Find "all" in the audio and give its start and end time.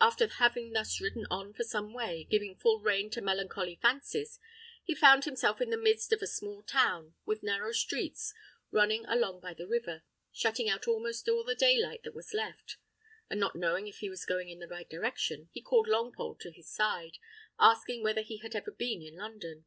11.28-11.44